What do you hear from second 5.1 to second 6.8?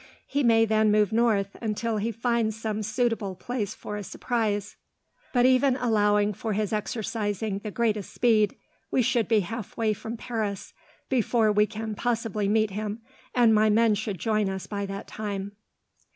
but, even allowing for his